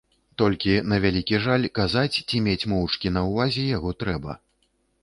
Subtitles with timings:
[0.41, 4.41] Толькі, на вялікі жаль, казаць ці мець моўчкі на ўвазе яго трэба.